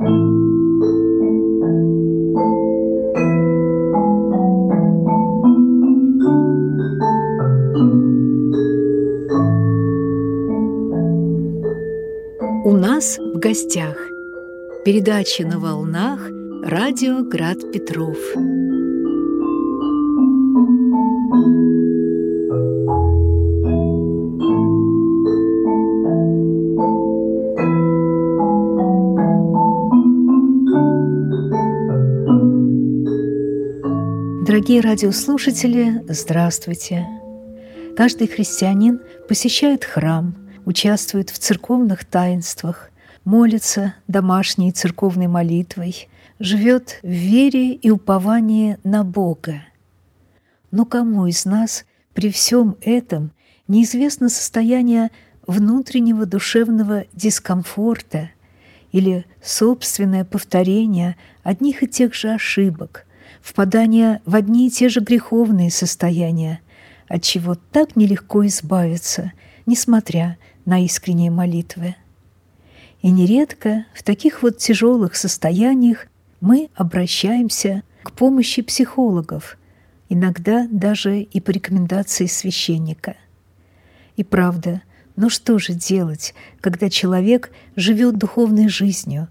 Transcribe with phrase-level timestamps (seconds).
[0.00, 0.04] У
[12.72, 13.96] нас в гостях
[14.84, 16.30] передача на волнах
[16.62, 18.18] радио Град Петров.
[34.68, 37.08] Дорогие радиослушатели, здравствуйте!
[37.96, 40.36] Каждый христианин посещает храм,
[40.66, 42.90] участвует в церковных таинствах,
[43.24, 49.62] молится домашней церковной молитвой, живет в вере и уповании на Бога.
[50.70, 53.30] Но кому из нас при всем этом
[53.68, 55.10] неизвестно состояние
[55.46, 58.28] внутреннего душевного дискомфорта
[58.92, 63.06] или собственное повторение одних и тех же ошибок–
[63.42, 66.60] впадание в одни и те же греховные состояния,
[67.08, 69.32] от чего так нелегко избавиться,
[69.66, 71.96] несмотря на искренние молитвы.
[73.00, 76.06] И нередко в таких вот тяжелых состояниях
[76.40, 79.56] мы обращаемся к помощи психологов,
[80.08, 83.16] иногда даже и по рекомендации священника.
[84.16, 84.82] И правда,
[85.16, 89.28] но что же делать, когда человек живет духовной жизнью,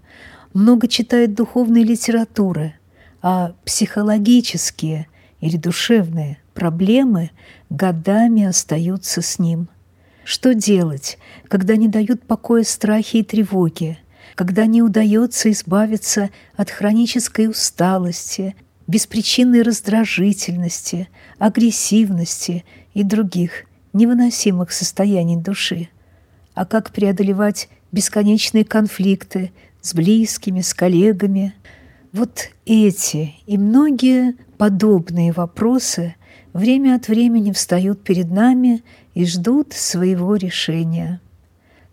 [0.54, 2.74] много читает духовной литературы,
[3.22, 5.08] а психологические
[5.40, 7.30] или душевные проблемы
[7.70, 9.68] годами остаются с ним.
[10.24, 13.98] Что делать, когда не дают покоя страхи и тревоги,
[14.34, 18.54] когда не удается избавиться от хронической усталости,
[18.86, 25.88] беспричинной раздражительности, агрессивности и других невыносимых состояний души?
[26.54, 31.54] А как преодолевать бесконечные конфликты с близкими, с коллегами–
[32.12, 36.14] вот эти и многие подобные вопросы
[36.52, 38.82] время от времени встают перед нами
[39.14, 41.20] и ждут своего решения.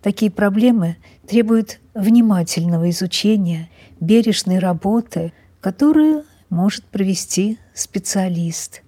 [0.01, 8.83] Такие проблемы требуют внимательного изучения, бережной работы, которую может провести специалист.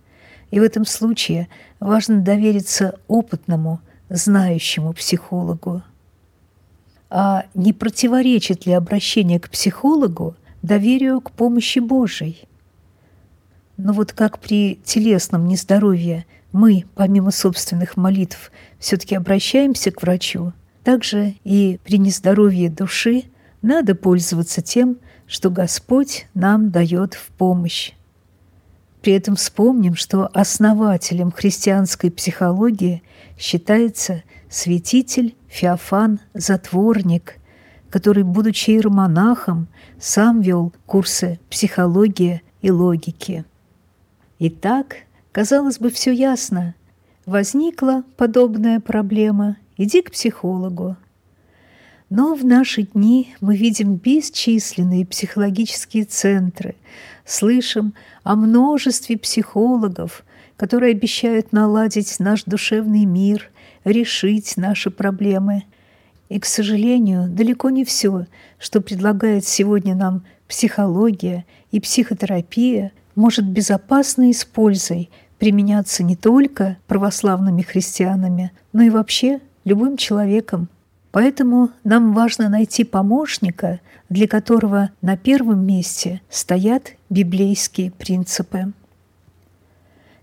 [0.52, 1.50] И в этом случае
[1.80, 5.82] важно довериться опытному, знающему психологу.
[7.10, 10.36] А не противоречит ли обращение к психологу–
[10.68, 12.48] доверию к помощи Божией.
[13.78, 21.36] Но вот как при телесном нездоровье мы, помимо собственных молитв, все-таки обращаемся к врачу, также
[21.44, 23.24] и при нездоровье души
[23.62, 27.94] надо пользоваться тем, что Господь нам дает в помощь.
[29.02, 33.04] При этом вспомним, что основателем христианской психологии
[33.38, 37.36] считается святитель Феофан Затворник–
[37.98, 39.68] который, будучи иеромонахом,
[40.00, 43.44] сам вел курсы психологии и логики.
[44.38, 44.98] Итак,
[45.32, 46.76] казалось бы, все ясно.
[47.26, 50.96] Возникла подобная проблема, иди к психологу.
[52.12, 56.76] Но в наши дни мы видим бесчисленные психологические центры,
[57.26, 60.24] слышим о множестве психологов,
[60.56, 63.50] которые обещают наладить наш душевный мир,
[63.86, 65.64] решить наши проблемы–
[66.30, 68.26] и, к сожалению, далеко не все,
[68.60, 76.78] что предлагает сегодня нам психология и психотерапия, может безопасно и с пользой применяться не только
[76.88, 80.70] православными христианами, но и вообще любым человеком.
[81.12, 83.80] Поэтому нам важно найти помощника,
[84.10, 88.74] для которого на первом месте стоят библейские принципы.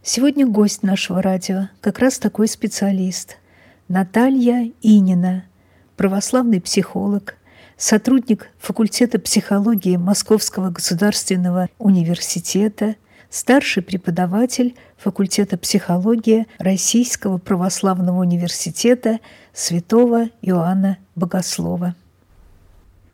[0.02, 3.38] Сегодня гость нашего радио как раз такой специалист–
[3.88, 5.44] Наталья Инина–
[5.96, 7.36] православный психолог,
[7.76, 12.96] сотрудник факультета психологии Московского государственного университета,
[13.30, 19.20] старший преподаватель факультета психологии Российского православного университета
[19.52, 21.94] святого Иоанна Богослова.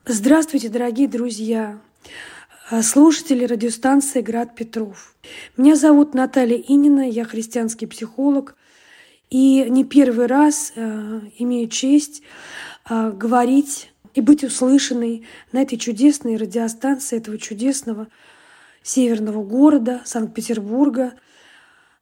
[0.07, 1.79] Здравствуйте, дорогие друзья!
[2.83, 5.17] слушатели радиостанции «Град Петров».
[5.57, 8.55] Меня зовут Наталья Инина, я христианский психолог,
[9.29, 12.23] и не первый раз э, имею честь
[12.89, 18.09] говорить и быть услышанной на этой чудесной радиостанции этого чудесного
[18.83, 21.15] северного города Санкт-Петербурга,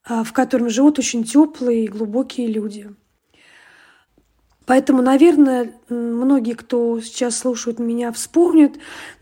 [0.07, 2.89] э, в котором живут очень теплые и глубокие люди.
[4.65, 8.73] Поэтому, наверное, многие, кто сейчас слушает меня, вспомнят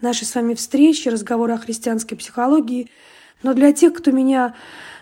[0.02, 2.90] наши с вами встречи, разговоры о христианской психологии.
[3.44, 4.56] Но для тех, кто меня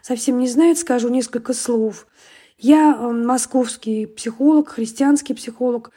[0.03, 2.07] совсем не знает, скажу несколько слов–
[2.57, 5.91] я московский психолог, христианский психолог,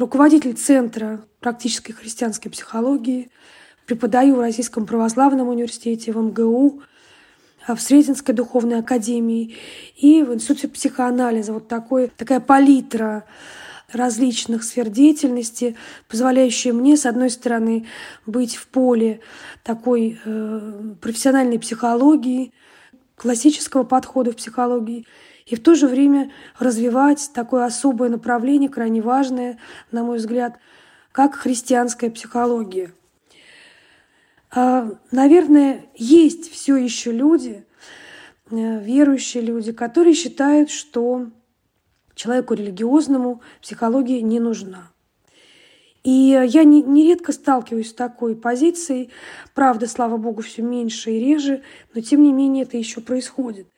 [0.00, 3.30] руководитель Центра практической христианской психологии,
[3.86, 6.82] преподаю в Российском православном университете, в МГУ,
[7.68, 9.54] в Сретенской духовной академии
[9.96, 11.52] и в Институте психоанализа.
[11.52, 13.24] Вот такой, такая палитра
[13.92, 15.76] различных сфер деятельности,
[16.08, 17.86] позволяющая мне, с одной стороны,
[18.24, 19.20] быть в поле
[19.64, 22.52] такой э, профессиональной психологии,
[23.20, 25.06] классического подхода в психологии,
[25.44, 29.58] и в то же время развивать такое особое направление, крайне важное,
[29.92, 30.58] на мой взгляд,
[31.12, 32.94] как христианская психология.
[34.50, 37.66] А, наверное, есть все еще люди,
[38.50, 41.26] э, верующие люди, которые считают, что
[42.14, 44.89] человеку религиозному психология не нужна.
[46.02, 49.10] И я нередко сталкиваюсь с такой позицией.
[49.54, 51.62] Правда, слава богу, все меньше и реже,
[51.94, 53.68] но тем не менее это еще происходит.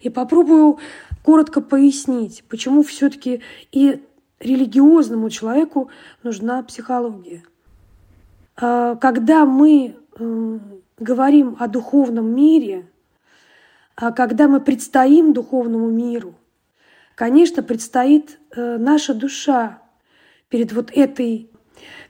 [0.00, 0.78] И попробую
[1.24, 3.42] коротко пояснить, почему все-таки
[3.72, 4.00] и
[4.38, 5.90] религиозному человеку
[6.22, 7.42] нужна психология.
[8.56, 9.96] А, когда мы
[10.98, 12.86] говорим о духовном мире,
[13.96, 16.34] а когда мы предстоим духовному миру,
[17.14, 19.82] конечно, предстоит э, наша душа
[20.48, 21.50] перед вот этой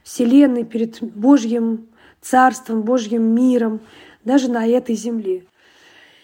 [0.07, 1.89] Вселенной, перед Божьим
[2.21, 3.81] Царством, Божьим миром,
[4.23, 5.45] даже на этой земле.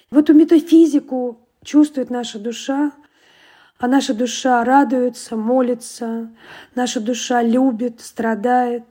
[0.09, 2.94] В эту метафизику чувствует наша душа,
[3.80, 6.31] а наша душа радуется, молится,
[6.75, 8.85] наша душа любит, страдает.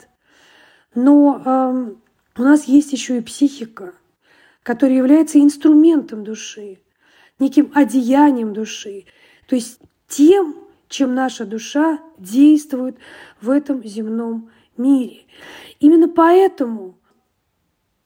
[0.95, 1.95] Но э,
[2.37, 3.95] у нас есть еще и психика,
[4.63, 6.81] которая является инструментом души,
[7.39, 9.07] неким одеянием души,
[9.47, 10.55] то есть тем,
[10.91, 12.99] чем наша душа действует
[13.41, 15.23] в этом земном мире.
[15.81, 16.99] Именно поэтому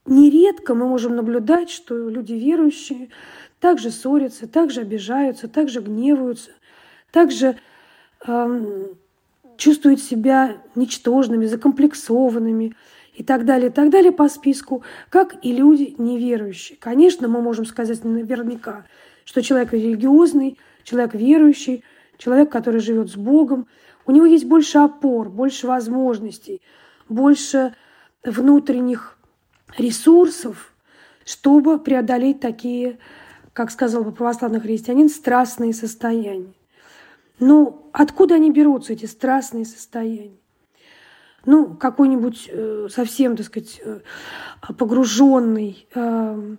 [0.07, 3.09] нередко мы можем наблюдать, что люди верующие
[3.61, 6.51] также ссорятся, также обижаются, также гневаются,
[7.11, 7.57] также
[8.27, 8.87] э,
[9.57, 12.75] чувствуют себя ничтожными, закомплексованными
[13.15, 16.79] и так далее, и так далее по списку, как и люди неверующие.
[16.79, 18.85] Конечно, мы можем сказать наверняка,
[19.25, 21.83] что человек религиозный, человек верующий,
[22.19, 23.67] человек, который живет с Богом,
[24.07, 26.63] у него есть больше опор, больше возможностей,
[27.09, 27.75] больше
[28.25, 29.19] внутренних
[29.77, 30.73] ресурсов,
[31.25, 32.99] чтобы преодолеть такие,
[33.53, 36.55] как сказал бы православный христианин, страстные состояния.
[37.39, 40.39] Но откуда они берутся, эти страстные состояния?
[41.45, 44.01] Ну, какой-нибудь э, совсем, так сказать, э,
[44.77, 46.57] погруженный э,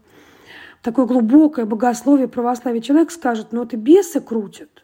[0.81, 4.76] такое глубокое богословие православия человек скажет, ну это бесы крутят.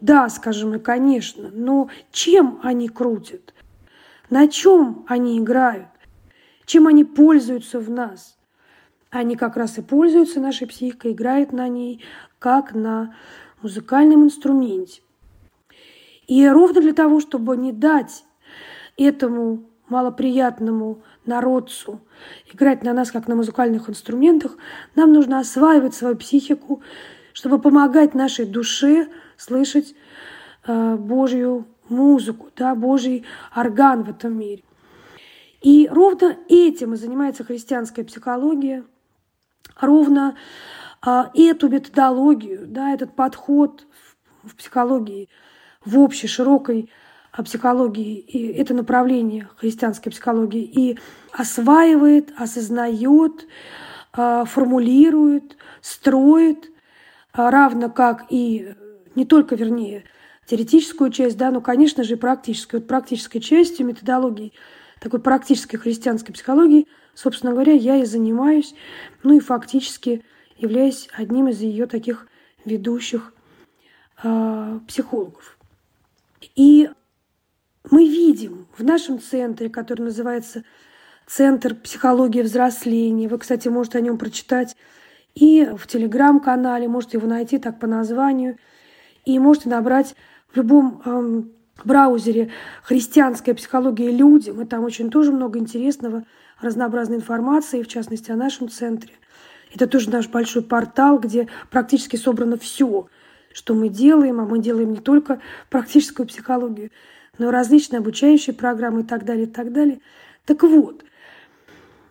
[0.00, 3.54] Да, скажем мы, конечно, но чем они крутят?
[4.30, 5.88] На чем они играют?
[6.64, 8.38] Чем они пользуются в нас?
[9.10, 12.02] Они как раз и пользуются нашей психикой, играют на ней,
[12.38, 13.14] как на
[13.60, 15.02] музыкальном инструменте.
[16.26, 18.24] И ровно для того, чтобы не дать
[18.96, 22.00] этому малоприятному народцу
[22.52, 24.56] играть на нас, как на музыкальных инструментах,
[24.94, 26.82] нам нужно осваивать свою психику,
[27.32, 29.08] чтобы помогать нашей душе
[29.40, 29.94] слышать
[30.66, 34.62] э, Божью музыку, да, Божий орган в этом мире.
[35.62, 38.84] И ровно этим и занимается христианская психология,
[39.80, 40.36] ровно
[41.04, 43.86] э, эту методологию, да, этот подход
[44.42, 45.28] в, психологии,
[45.84, 46.90] в общей, широкой
[47.36, 50.98] э, психологии, и это направление христианской психологии, и
[51.32, 53.46] осваивает, осознает,
[54.16, 56.70] э, формулирует, строит,
[57.32, 58.74] равно как и
[59.14, 60.04] не только, вернее,
[60.46, 62.80] теоретическую часть, да, но, конечно же, и практическую.
[62.80, 64.52] Вот практической частью методологии
[65.00, 68.74] такой практической христианской психологии, собственно говоря, я и занимаюсь,
[69.22, 70.24] ну и фактически
[70.58, 72.26] являюсь одним из ее таких
[72.64, 73.32] ведущих
[74.22, 75.56] э, психологов.
[76.54, 76.90] И
[77.90, 80.64] мы видим в нашем центре, который называется
[81.26, 84.76] Центр психологии взросления, вы, кстати, можете о нем прочитать
[85.36, 88.58] и в телеграм-канале, можете его найти так по названию–
[89.24, 90.14] и можете набрать
[90.52, 91.52] в любом эм,
[91.84, 92.50] браузере
[92.82, 94.60] «Христианская психология людям».
[94.60, 96.24] И там очень тоже много интересного,
[96.60, 99.12] разнообразной информации, в частности, о нашем центре.
[99.74, 103.06] Это тоже наш большой портал, где практически собрано все,
[103.52, 106.90] что мы делаем, а мы делаем не только практическую психологию,
[107.38, 110.00] но и различные обучающие программы и так далее, и так далее.
[110.44, 111.04] Так вот,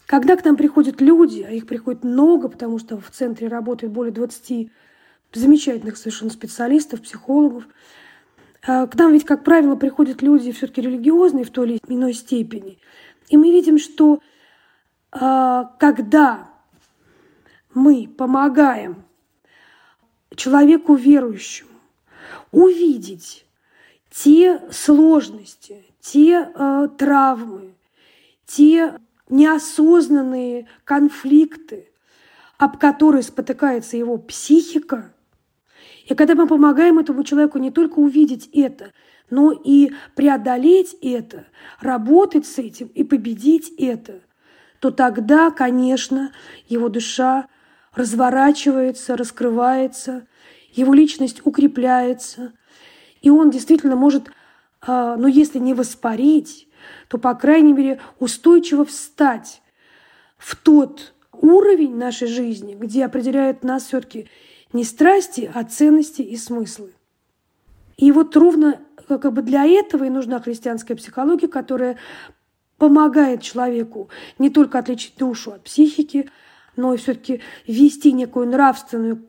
[0.06, 4.14] когда к нам приходят люди, а их приходит много, потому что в центре работает более
[4.14, 4.72] 20
[5.34, 7.66] замечательных совершенно специалистов, психологов.
[8.66, 12.80] А, к нам ведь, как правило, приходят люди все-таки религиозные в той или иной степени.
[13.30, 14.22] И мы видим, что
[15.12, 16.50] а, когда
[17.74, 19.04] мы помогаем
[20.36, 21.70] человеку верующему
[22.52, 23.46] увидеть
[24.10, 27.74] те сложности, те э, травмы,
[28.46, 31.90] те неосознанные конфликты,
[32.58, 35.14] об которые спотыкается его психика.
[36.10, 38.92] И когда мы помогаем этому человеку не только увидеть это,
[39.30, 41.46] но и преодолеть это,
[41.80, 44.22] работать с этим и победить это,
[44.80, 46.32] то тогда, конечно,
[46.68, 47.48] его душа
[47.94, 50.26] разворачивается, раскрывается,
[50.74, 52.54] его личность укрепляется,
[53.22, 54.32] и он действительно может,
[54.82, 56.68] а, ну если не воспарить,
[57.08, 59.62] то, по крайней мере, устойчиво встать
[60.40, 64.28] в тот уровень нашей жизни, где определяют нас все-таки
[64.74, 66.94] не страсти, а ценности и смыслы.
[67.98, 71.98] И вот ровно как бы для этого и нужна христианская психология, которая
[72.78, 76.30] помогает человеку не только отличить душу от психики,
[76.76, 79.26] но и все-таки ввести некую нравственную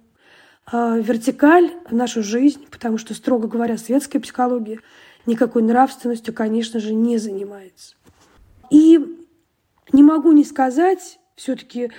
[0.70, 4.80] э, вертикаль в нашу жизнь, потому что, строго говоря, светская психология
[5.26, 7.97] никакой нравственностью, конечно же, не занимается.
[8.70, 9.26] И
[9.92, 11.90] не могу не сказать, все-таки,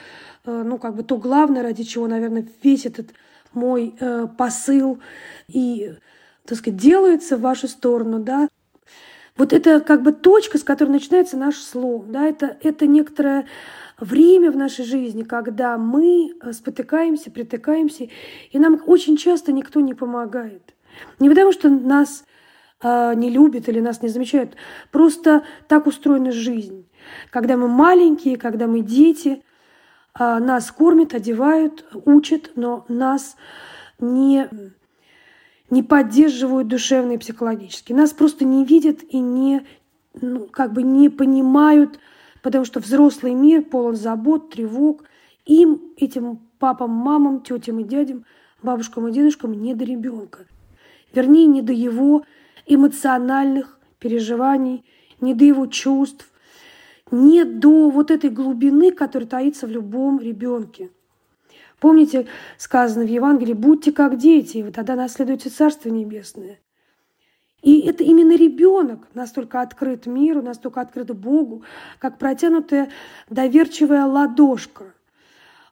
[0.45, 3.09] э, ну, как бы то главное, ради чего, наверное, весь этот
[3.53, 4.99] мой э, посыл
[5.47, 5.93] и,
[6.45, 8.47] так сказать, делается в вашу сторону, да,
[9.37, 13.47] вот это как бы точка, с которой начинается наш слом, да, это, это некоторое
[13.99, 18.07] время в нашей жизни, когда мы э, спотыкаемся, притыкаемся,
[18.51, 20.73] и нам очень часто никто не помогает.
[21.19, 22.25] Не потому, что нас
[22.83, 24.55] э, не любят или нас не замечают,
[24.91, 26.87] просто так устроена жизнь.
[27.29, 29.43] Когда мы маленькие, когда мы дети,
[30.17, 33.35] нас кормят, одевают, учат, но нас
[33.99, 34.49] не
[35.71, 37.93] не поддерживают душевно и психологически.
[37.93, 39.65] Нас просто не видят и не,
[40.13, 41.97] ну, как бы не понимают,
[42.43, 45.05] потому что взрослый мир полон забот, тревог.
[45.45, 48.25] Им, этим папам, мамам, тетям и дядям,
[48.61, 50.45] бабушкам и дедушкам не до ребенка.
[51.13, 52.23] Вернее, не до его
[52.65, 54.83] эмоциональных переживаний,
[55.21, 56.30] не до его чувств,
[57.11, 60.89] не до вот этой глубины, которая таится в любом ребенке.
[61.79, 62.27] Помните,
[62.57, 66.59] сказано в Евангелии, будьте как дети, и вы тогда наследуете Царство Небесное.
[67.61, 71.63] И это именно ребенок настолько открыт миру, настолько открыт Богу,
[71.99, 72.89] как протянутая
[73.29, 74.93] доверчивая ладошка.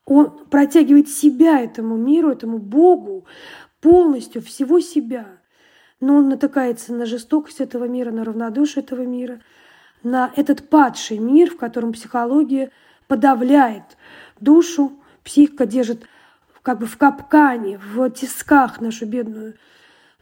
[0.05, 3.25] Он протягивает себя этому миру, этому Богу,
[3.81, 5.27] полностью всего себя.
[5.99, 9.41] Но он натыкается на жестокость этого мира, на равнодушие этого мира,
[10.03, 12.71] на этот падший мир, в котором психология
[13.07, 13.83] подавляет
[14.39, 16.07] душу, Психика держит
[16.63, 19.55] как бы в капкане, в тисках нашу бедную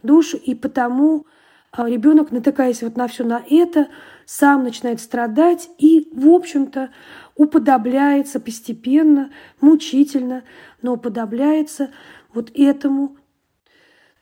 [0.02, 1.26] душу, и потому
[1.70, 3.88] а, ребенок, натыкаясь вот на все на это,
[4.24, 6.90] сам начинает страдать и, в общем-то,
[7.36, 9.30] уподобляется постепенно,
[9.60, 10.44] мучительно,
[10.82, 11.90] но уподобляется
[12.32, 13.16] вот этому,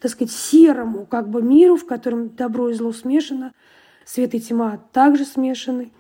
[0.01, 3.53] так сказать, серому как бы миру, в котором добро и зло смешано,
[4.07, 5.91] свет и тьма также смешаны.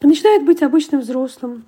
[0.00, 1.64] начинает быть обычным взрослым,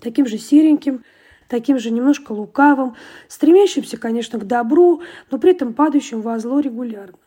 [0.00, 1.04] таким же сереньким,
[1.48, 2.96] таким же немножко лукавым,
[3.28, 7.18] стремящимся, конечно, к добру, но при этом падающим во зло регулярно.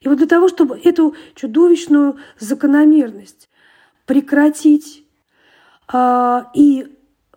[0.00, 3.50] И вот для того, чтобы эту чудовищную закономерность
[4.06, 5.04] прекратить
[5.92, 6.86] э, и,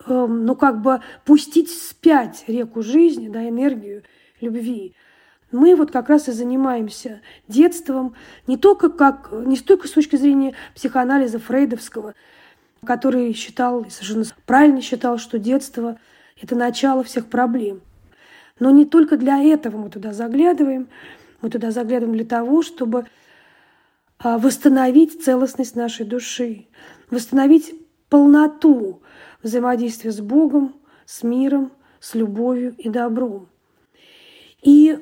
[0.05, 4.03] э, ну, как бы пустить спять реку жизни, да, энергию
[4.39, 4.95] любви,
[5.51, 8.15] мы вот как раз и занимаемся детством
[8.47, 12.15] не только как, не столько с точки зрения психоанализа фрейдовского,
[12.85, 15.99] который считал, совершенно правильно считал, что детство–
[16.41, 17.81] это начало всех проблем.
[18.59, 20.89] Но не только для этого мы туда заглядываем.
[21.41, 23.07] Мы туда заглядываем для того, чтобы
[24.19, 26.67] а, восстановить целостность нашей души,
[27.09, 27.73] восстановить
[28.09, 29.01] полноту
[29.41, 33.49] взаимодействия с Богом, с миром, с любовью и добром.
[34.61, 34.99] И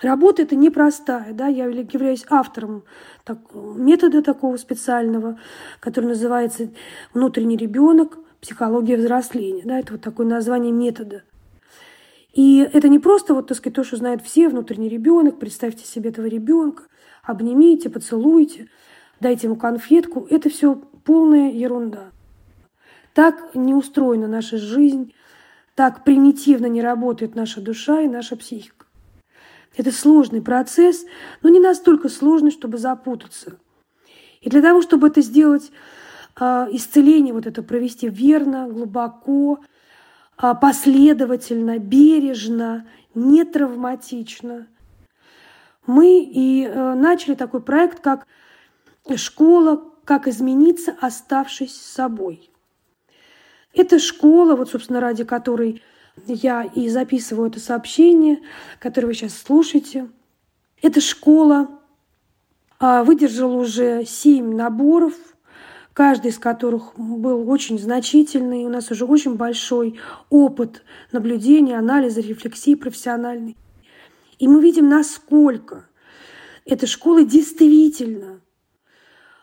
[0.00, 2.82] Работа эта непростая, да, я являюсь автором
[3.24, 5.38] так, метода такого специального,
[5.80, 6.70] который называется
[7.12, 8.18] «Внутренний ребенок.
[8.40, 9.62] Психология взросления».
[9.64, 11.22] Да, это вот такое название метода.
[12.34, 16.10] И это не просто вот, так сказать, то, что знают все, внутренний ребенок, представьте себе
[16.10, 16.82] этого ребенка,
[17.22, 18.68] обнимите, поцелуйте,
[19.20, 20.26] дайте ему конфетку.
[20.28, 20.74] Это все
[21.04, 22.10] полная ерунда.
[23.14, 25.14] Так не устроена наша жизнь,
[25.76, 28.83] так примитивно не работает наша душа и наша психика.
[29.76, 31.04] Это сложный процесс,
[31.42, 33.58] но не настолько сложный, чтобы запутаться.
[34.40, 35.72] И для того, чтобы это сделать,
[36.36, 39.60] а, исцеление вот это провести верно, глубоко,
[40.36, 44.66] а, последовательно, бережно, не травматично,
[45.86, 48.26] мы и э, начали такой проект, как
[49.16, 49.90] «Школа.
[50.04, 52.50] Как измениться, оставшись собой».
[53.72, 55.82] Это школа, вот, собственно, ради которой
[56.26, 58.40] я и записываю это сообщение,
[58.78, 60.08] которое вы сейчас слушаете.
[60.82, 61.68] Это школа
[62.78, 65.14] а, выдержал уже семь наборов,
[65.92, 68.64] каждый из которых был очень значительный.
[68.64, 69.98] У нас уже очень большой
[70.30, 73.56] опыт наблюдения, анализа, рефлексии профессиональной.
[74.38, 75.88] И мы видим, насколько
[76.64, 78.40] эта школа действительно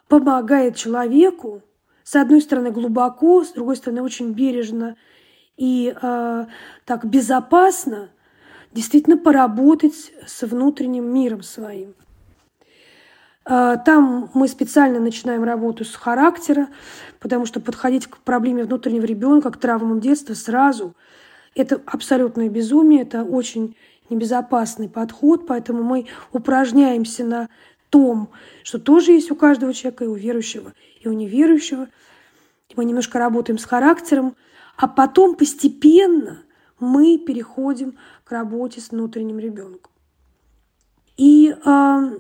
[0.08, 1.62] помогает человеку,
[2.04, 4.98] с одной стороны, глубоко, с другой стороны, очень бережно
[5.62, 6.46] и э,
[6.86, 8.10] так безопасно
[8.72, 11.94] действительно поработать с внутренним миром своим.
[13.46, 16.68] Э, там мы специально начинаем работу с характера,
[17.20, 20.96] потому что подходить к проблеме внутреннего ребенка, к травмам детства сразу–
[21.56, 23.75] это абсолютное безумие, это очень
[24.10, 27.50] небезопасный подход, поэтому мы упражняемся на
[27.91, 28.30] том,
[28.63, 31.88] что тоже есть у каждого человека, и у верующего, и у неверующего.
[32.75, 34.36] Мы немножко работаем с характером,
[34.78, 36.44] а потом постепенно
[36.80, 39.92] мы переходим к работе с внутренним ребенком.
[41.18, 42.20] И э,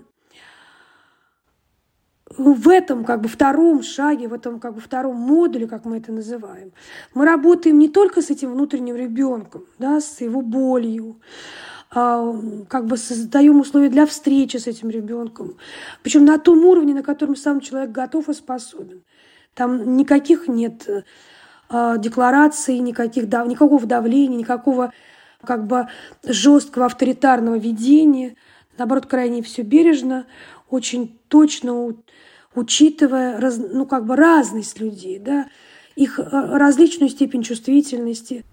[2.37, 6.11] в этом как бы втором шаге, в этом как бы втором модуле, как мы это
[6.11, 6.71] называем,
[7.13, 11.19] мы работаем не только с этим внутренним ребенком, да, с его болью,
[11.93, 12.33] а,
[12.69, 15.57] как бы создаем условия для встречи с этим ребенком.
[16.03, 19.03] Причем на том уровне, на котором сам человек готов и способен.
[19.53, 20.87] Там никаких нет
[21.97, 24.93] деклараций, никаких, никакого давления, никакого
[25.43, 25.87] как бы
[26.23, 28.35] жесткого авторитарного ведения.
[28.77, 30.25] Наоборот, крайне все бережно,
[30.69, 31.95] очень точно
[32.53, 35.47] учитывая раз, ну, как бы разность людей, да,
[35.95, 38.45] их а, различную степень чувствительности,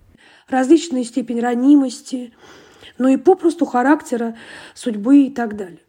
[0.49, 2.33] различную степень ранимости–
[2.99, 4.37] но и попросту характера,
[4.75, 5.81] судьбы и так далее.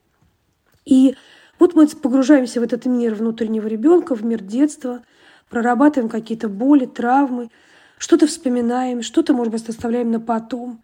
[0.85, 1.15] И
[1.57, 5.03] вот мы погружаемся в этот мир внутреннего ребенка, в мир детства,
[5.49, 7.49] прорабатываем какие-то боли, травмы,
[7.97, 10.81] что-то вспоминаем, что-то, может быть, оставляем на потом.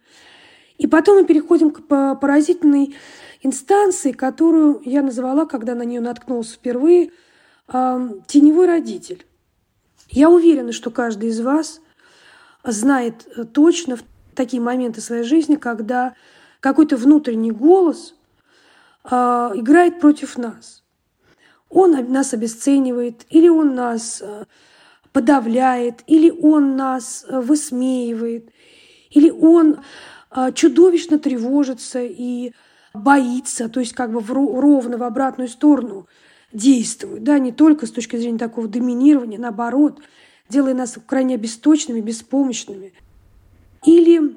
[0.78, 1.80] И потом мы переходим к
[2.16, 2.94] поразительной
[3.42, 7.12] инстанции, которую я назвала, когда на нее наткнулся впервые,
[7.68, 9.26] теневой родитель.
[10.08, 11.80] Я уверена, что каждый из вас
[12.62, 13.98] знает точно
[14.34, 16.14] такие моменты своей жизни, когда
[16.60, 18.14] какой-то внутренний голос
[19.04, 19.08] э,
[19.54, 20.84] играет против нас.
[21.68, 24.44] Он нас обесценивает, или он нас э,
[25.12, 28.50] подавляет, или он нас э, высмеивает,
[29.10, 29.80] или он
[30.30, 32.52] э, чудовищно тревожится и
[32.94, 36.06] боится, то есть как бы в, ровно в обратную сторону
[36.52, 40.00] действует, да, не только с точки зрения такого доминирования, наоборот,
[40.48, 42.92] делая нас крайне обесточенными, беспомощными–
[43.86, 44.34] или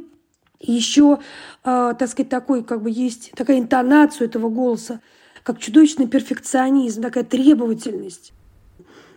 [0.60, 1.20] еще,
[1.64, 5.02] так сказать, такой, как бы есть такая интонация этого голоса,
[5.50, 8.34] как чудовищный перфекционизм, такая требовательность.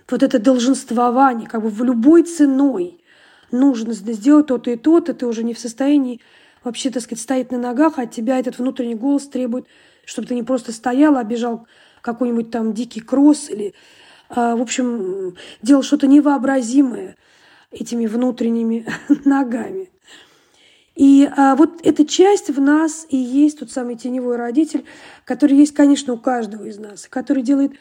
[0.09, 3.03] Вот это долженствование, как бы в любой ценой
[3.51, 6.23] нужно сделать то-то и то-то, ты уже не в состоянии
[6.65, 9.67] вообще, так сказать, стоять на ногах, а от тебя этот внутренний голос требует,
[10.07, 11.67] чтобы ты не просто стоял, а бежал
[12.01, 13.75] какой-нибудь там дикий кросс или,
[14.31, 17.17] э, в общем, делал что-то невообразимое
[17.71, 18.87] этими внутренними
[19.27, 19.92] ногами.
[20.95, 24.85] И а, вот эта часть в нас и есть тот самый теневой родитель,
[25.25, 27.73] который есть, конечно, у каждого из нас, который делает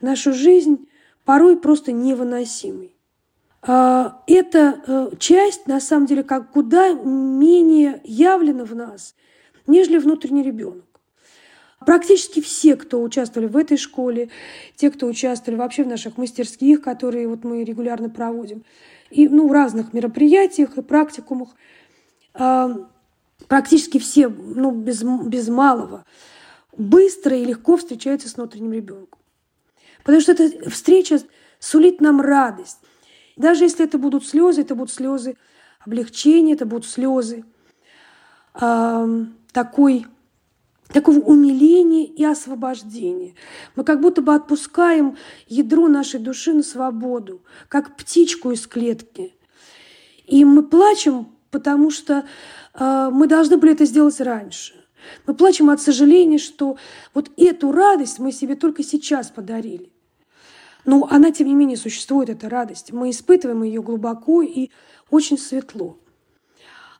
[0.00, 0.88] нашу жизнь
[1.24, 2.94] порой просто невыносимой.
[3.62, 9.16] А, эта а, часть, на самом деле, как куда менее явлена в нас,
[9.66, 10.84] нежели внутренний ребенок.
[11.84, 14.28] Практически все, кто участвовали в этой школе,
[14.76, 18.64] те, кто участвовали вообще в наших мастерских, которые вот мы регулярно проводим,
[19.08, 21.48] и ну, в разных мероприятиях и практикумах–
[22.32, 26.04] практически все, ну, без, без малого,
[26.76, 29.20] быстро и легко встречаются с внутренним ребенком.
[30.02, 31.20] Потому что эта встреча
[31.58, 32.78] сулит нам радость.
[33.36, 35.36] Даже если это будут слезы, это будут слезы
[35.80, 37.44] облегчения, это будут слезы
[38.54, 40.06] э, такой,
[40.88, 43.34] такого умиления и освобождения.
[43.76, 45.16] Мы как будто бы отпускаем
[45.46, 49.34] ядро нашей души на свободу, как птичку из клетки.
[50.26, 52.24] И мы плачем потому что
[52.74, 54.74] э, мы должны были это сделать раньше.
[55.26, 56.76] Мы плачем от сожаления, что
[57.14, 59.90] вот эту радость мы себе только сейчас подарили.
[60.84, 62.92] Но она, тем не менее, существует, эта радость.
[62.92, 64.70] Мы испытываем ее глубоко и
[65.10, 65.98] очень светло.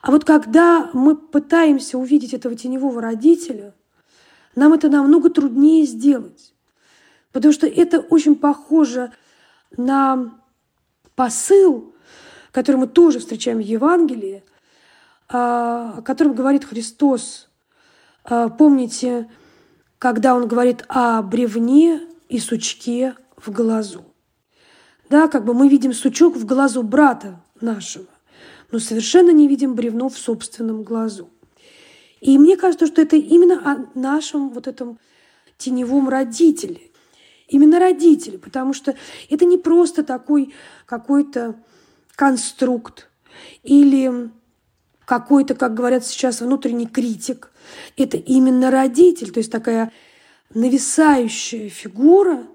[0.00, 3.74] А вот когда мы пытаемся увидеть этого теневого родителя,
[4.54, 6.54] нам это намного труднее сделать.
[7.32, 9.12] Потому что это очень похоже
[9.76, 10.34] на
[11.14, 11.94] посыл,
[12.52, 14.42] который мы тоже встречаем в Евангелии,
[15.28, 17.48] а, о котором говорит Христос.
[18.24, 19.28] А, помните,
[19.98, 24.04] когда он говорит о бревне и сучке в глазу.
[25.08, 28.06] Да, как бы мы видим сучок в глазу брата нашего,
[28.70, 31.30] но совершенно не видим бревно в собственном глазу.
[32.20, 34.98] И мне кажется, что это именно о нашем вот этом
[35.58, 36.90] теневом родителе.
[37.48, 38.94] именно родители, потому что
[39.28, 40.54] это не просто такой
[40.86, 41.56] какой-то
[42.20, 43.08] конструкт
[43.62, 44.28] или
[45.06, 47.50] какой-то, как говорят сейчас, внутренний критик.
[47.96, 49.90] Это именно родитель, то есть такая
[50.52, 52.46] нависающая фигура,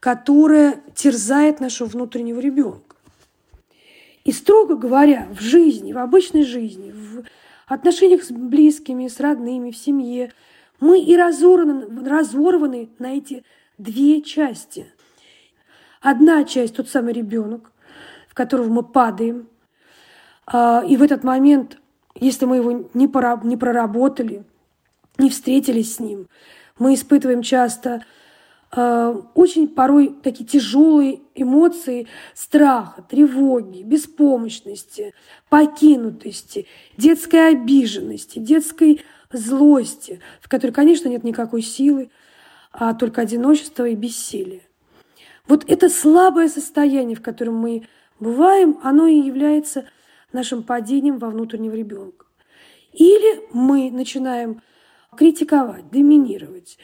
[0.00, 2.96] которая терзает нашего внутреннего ребенка.
[4.24, 7.24] И строго говоря, в жизни, в обычной жизни, в
[7.66, 10.32] отношениях с близкими, с родными, в семье,
[10.80, 13.44] мы и разорваны, разорваны на эти
[13.76, 14.90] две части.
[16.00, 17.70] Одна часть– тот самый ребенок,
[18.38, 19.48] которого мы падаем.
[20.46, 21.78] А, и в этот момент,
[22.14, 24.44] если мы его не, пора, не проработали,
[25.18, 26.28] не встретились с ним,
[26.78, 28.04] мы испытываем часто
[28.70, 35.14] э, очень порой такие тяжелые эмоции страха, тревоги, беспомощности,
[35.48, 42.10] покинутости, детской обиженности, детской злости, в которой, конечно, нет никакой силы,
[42.70, 44.62] а только одиночество и бессилие.
[45.48, 47.88] Вот это слабое состояние, в котором мы
[48.20, 49.86] бываем, оно и является
[50.32, 52.26] нашим падением во внутреннего ребенка.
[52.92, 54.62] Или мы начинаем
[55.16, 56.78] критиковать, доминировать,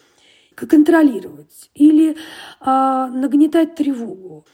[0.54, 2.16] контролировать или
[2.60, 4.46] а, нагнетать тревогу.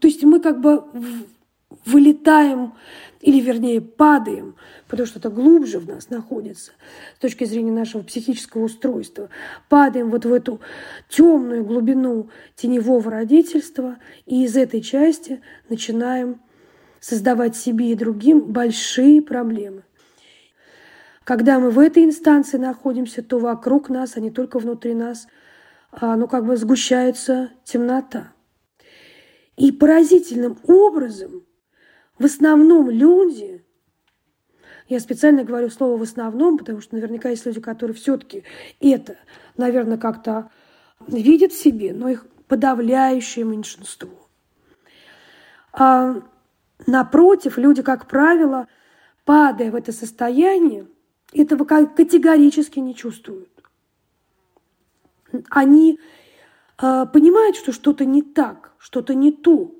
[0.00, 0.84] То есть мы как бы
[1.84, 2.74] вылетаем
[3.20, 4.54] или, вернее, падаем,
[4.86, 6.72] потому что это глубже в нас находится
[7.16, 9.28] с точки зрения нашего психического устройства.
[9.68, 10.60] Падаем вот в эту
[11.08, 16.40] темную глубину теневого родительства, и из этой части начинаем
[17.00, 19.82] создавать себе и другим большие проблемы.
[21.24, 25.26] Когда мы в этой инстанции находимся, то вокруг нас, а не только внутри нас,
[25.90, 28.32] а, ну как бы сгущается темнота.
[29.56, 31.42] И поразительным образом
[32.18, 33.64] в основном люди,
[34.88, 38.44] я специально говорю слово «в основном», потому что наверняка есть люди, которые все-таки
[38.80, 39.16] это,
[39.56, 40.50] наверное, как-то
[41.06, 44.08] видят в себе, но их подавляющее меньшинство.
[45.72, 46.22] А
[46.86, 48.66] напротив, люди, как правило,
[49.24, 50.86] падая в это состояние,
[51.32, 53.50] этого категорически не чувствуют.
[55.50, 56.00] Они
[56.80, 59.77] э, понимают, что что-то не так, что-то не то.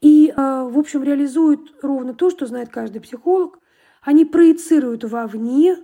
[0.00, 3.58] И, э, в общем, реализуют ровно то, что знает каждый психолог.
[4.02, 5.76] Они проецируют вовне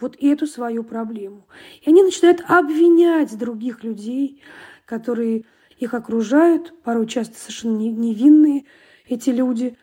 [0.00, 1.46] вот эту свою проблему.
[1.80, 4.42] И они начинают обвинять других людей,
[4.84, 5.44] которые
[5.78, 8.64] их окружают, порой часто совершенно невинные
[9.08, 9.76] эти люди,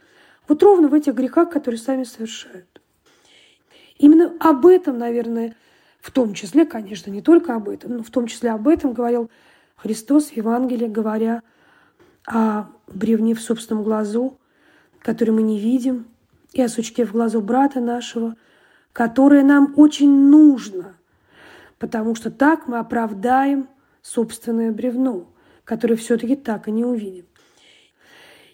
[0.47, 2.81] вот ровно в этих грехах, которые сами совершают.
[3.97, 5.55] Именно об этом, наверное,
[5.99, 9.29] в том числе, конечно, не только об этом, но в том числе об этом говорил
[9.75, 11.43] Христос в Евангелии, говоря
[12.25, 14.37] о бревне в собственном глазу,
[14.99, 16.07] который мы не видим,
[16.53, 18.35] и о сучке в глазу брата нашего,
[18.93, 20.95] которое нам очень нужно,
[21.77, 23.69] потому что так мы оправдаем
[24.01, 25.27] собственное бревно,
[25.63, 27.25] которое все-таки так и не увидим.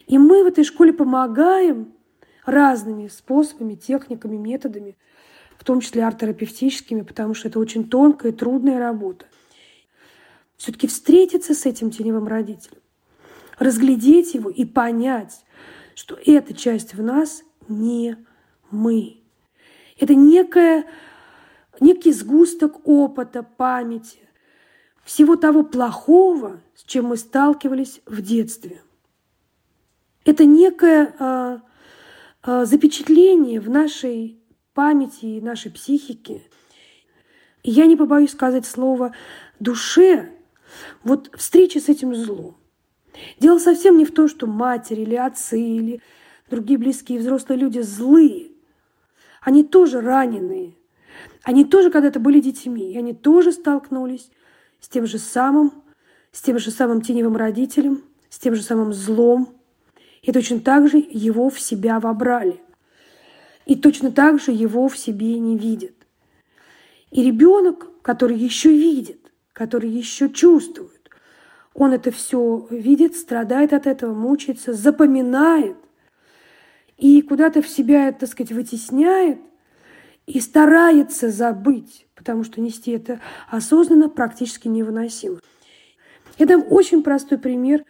[0.08, 1.94] И мы в этой школе помогаем
[2.46, 4.98] разными способами, техниками, методами–
[5.58, 9.26] в том числе арт-терапевтическими, потому что это очень тонкая и трудная работа.
[10.58, 12.82] Все-таки встретиться с этим теневым родителем,
[13.58, 15.46] разглядеть его и понять,
[15.96, 18.18] что эта часть в нас не
[18.72, 19.22] мы.
[19.98, 20.86] Это некая,
[21.80, 24.20] некий сгусток опыта, памяти,
[25.04, 28.82] всего того плохого, с чем мы сталкивались в детстве.
[30.26, 31.60] Это некое э,
[32.44, 34.40] э, запечатление в нашей
[34.74, 36.42] памяти и нашей психики.
[37.64, 39.14] И я не побоюсь сказать слово
[39.60, 40.32] «душе»,
[41.04, 42.58] вот встреча с этим злом.
[43.40, 46.02] Дело совсем не в том, что матери или отцы или
[46.50, 48.52] другие близкие взрослые люди злые.
[49.42, 50.74] Они тоже раненые.
[51.44, 54.30] Они тоже когда-то были детьми, и они тоже столкнулись
[54.80, 55.72] с тем же самым,
[56.32, 59.50] с тем же самым теневым родителем, с тем же самым злом.
[60.22, 62.60] И точно так же его в себя вобрали
[63.66, 65.96] и точно так же его в себе не видит.
[67.12, 70.95] И ребенок, который еще видит, который еще чувствует,
[71.76, 75.76] он это все видит, страдает от этого, мучается, запоминает
[76.98, 79.40] и куда-то в себя, так сказать, вытесняет
[80.26, 85.40] и старается забыть, потому что нести это осознанно практически невыносимо.
[86.40, 87.84] Я дам очень простой пример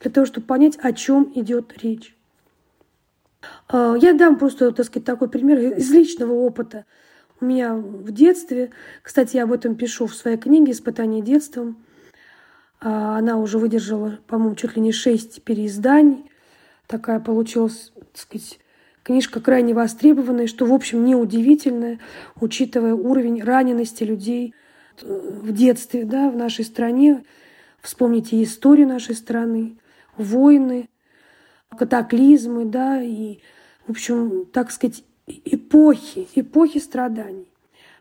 [0.00, 2.16] для того, чтобы понять, о чем идет речь.
[3.68, 6.86] А, я дам просто, так сказать, такой пример из личного опыта.
[7.40, 11.84] У меня в детстве, кстати, я об этом пишу в своей книге «Испытание детством».
[12.80, 16.30] А, она уже выдержала, по-моему, чуть ли не шесть переизданий.
[16.86, 18.58] Такая получилась, так сказать,
[19.02, 21.98] книжка крайне востребованная, что, в общем, неудивительно,
[22.40, 24.54] учитывая уровень ранености людей
[25.02, 27.24] э, в детстве, да, в нашей стране.
[27.80, 29.78] Вспомните историю нашей страны,
[30.16, 30.88] войны,
[31.76, 33.38] катаклизмы, да, и,
[33.86, 37.48] в общем, так сказать, эпохи, эпохи страданий.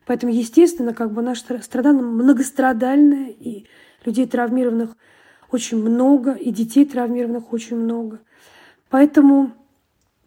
[0.05, 3.65] Поэтому, естественно, как бы наша страна многострадальная, и
[4.07, 4.97] людей травмированных
[5.51, 8.19] очень много, и детей травмированных очень много.
[8.89, 9.51] Поэтому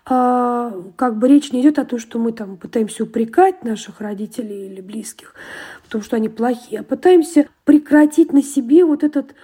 [0.04, 4.66] а, как бы речь не идет о том, что мы там пытаемся упрекать наших родителей
[4.66, 5.34] или близких
[5.82, 9.34] в том, что они плохие, а пытаемся прекратить на себе вот этот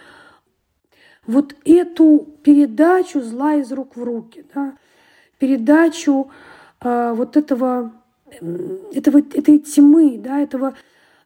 [1.27, 4.77] вот эту передачу зла из рук в руки, да,
[5.38, 6.31] передачу
[6.81, 7.92] а, вот этого,
[8.92, 10.75] этого, этой тьмы, да, этого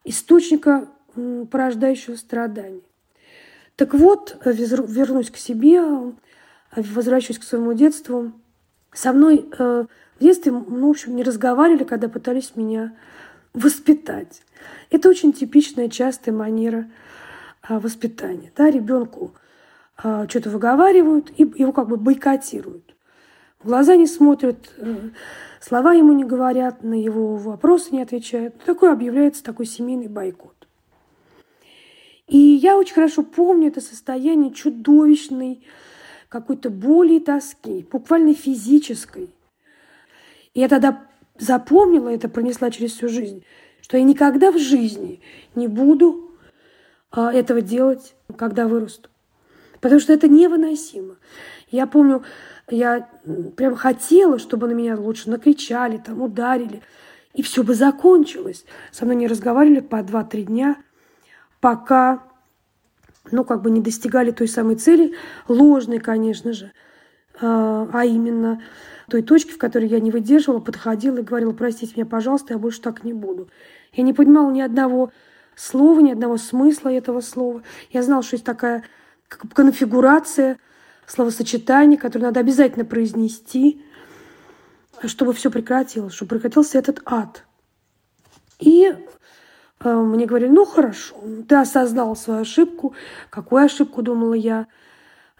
[0.05, 0.89] источника
[1.51, 2.83] порождающего страдания.
[3.81, 5.81] Так вот, вернусь к себе,
[6.77, 8.31] возвращаюсь к своему детству.
[8.93, 9.87] Со мной э,
[10.19, 12.95] в детстве, ну, в общем, не разговаривали, когда пытались меня
[13.55, 14.43] воспитать.
[14.91, 16.91] Это очень типичная, частая манера
[17.67, 18.53] э, воспитания.
[18.55, 19.33] Да, ребенку
[20.05, 22.95] э, что-то выговаривают и его как бы бойкотируют.
[23.61, 25.09] В глаза не смотрят, э,
[25.59, 28.63] слова ему не говорят, на его вопросы не отвечают.
[28.63, 30.60] Такой объявляется такой семейный бойкот.
[32.31, 35.65] И я очень хорошо помню это состояние чудовищной
[36.29, 39.35] какой-то боли и тоски, буквально физической.
[40.55, 43.43] И я тогда запомнила это, пронесла через всю жизнь,
[43.83, 45.21] что я никогда в жизни
[45.57, 46.31] не буду
[47.11, 49.11] а, этого делать, когда вырасту.
[49.81, 51.17] Потому что это невыносимо.
[51.73, 52.23] Я помню,
[52.71, 53.09] я
[53.57, 56.81] прям хотела, чтобы на меня лучше накричали, там ударили,
[57.35, 58.65] и все бы закончилось.
[58.93, 60.77] Со мной не разговаривали по 2-3 дня,
[61.61, 62.23] пока
[63.31, 65.15] ну, как бы не достигали той самой цели,
[65.49, 66.73] ложной, конечно же,
[67.41, 68.63] а, а именно
[69.09, 72.81] той точки, в которой я не выдерживала, подходила и говорила, простите меня, пожалуйста, я больше
[72.81, 73.49] так не буду.
[73.93, 75.13] Я не понимала ни одного
[75.57, 77.63] слова, ни одного смысла этого слова.
[77.91, 78.85] Я знала, что есть такая
[79.55, 80.59] конфигурация,
[81.07, 83.85] словосочетание, которое надо обязательно произнести,
[85.05, 87.45] чтобы все прекратилось, чтобы прекратился этот ад.
[88.61, 88.95] И
[89.83, 91.17] мне говорили, ну хорошо,
[91.49, 92.95] ты осознал свою ошибку.
[93.31, 94.67] Какую ошибку, думала я.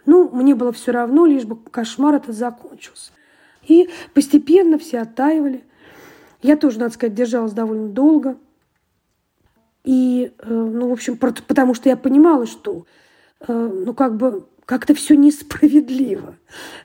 [0.05, 3.11] Ну, мне было все равно, лишь бы кошмар этот закончился.
[3.67, 5.63] И постепенно все оттаивали.
[6.41, 8.37] Я тоже, надо сказать, держалась довольно долго.
[9.83, 12.85] И, э, ну, в общем, потому что я понимала, что,
[13.47, 16.35] э, ну, как бы, как-то все несправедливо,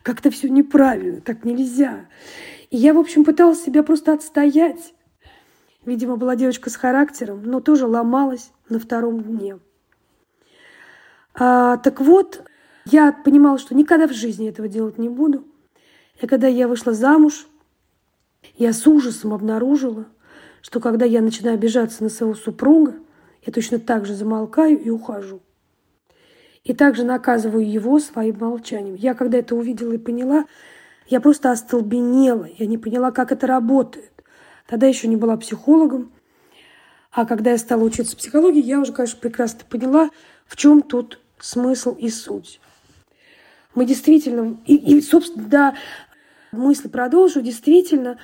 [0.02, 2.06] как-то все неправильно, так нельзя.
[2.70, 4.92] И я, в общем, пыталась себя просто отстоять.
[5.86, 9.60] Видимо, была девочка с характером, но тоже ломалась на втором дне.
[11.32, 12.42] А, так вот,
[12.84, 15.46] я понимала, что никогда в жизни этого делать не буду.
[16.20, 17.46] И когда я вышла замуж,
[18.56, 20.06] я с ужасом обнаружила,
[20.60, 22.94] что когда я начинаю обижаться на своего супруга,
[23.44, 25.40] я точно так же замолкаю и ухожу.
[26.64, 28.96] И также наказываю его своим молчанием.
[28.96, 30.46] Я когда это увидела и поняла,
[31.06, 32.48] я просто остолбенела.
[32.58, 34.15] Я не поняла, как это работает.
[34.66, 36.12] Тогда еще не была психологом.
[37.12, 40.10] А когда я стала учиться психологии, я уже, конечно, прекрасно поняла,
[40.46, 42.60] в чем тут смысл и суть.
[43.74, 45.74] Мы действительно, и, и собственно, да,
[46.52, 48.18] мысли продолжу, действительно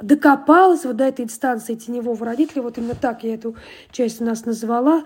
[0.00, 3.56] докопалась вот до этой инстанции теневого родителя, вот именно так я эту
[3.90, 5.04] часть у нас назвала,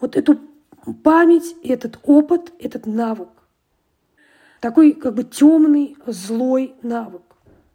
[0.00, 0.38] вот эту
[1.02, 3.28] память, этот опыт, этот навык.
[4.60, 7.22] Такой как бы темный, злой навык.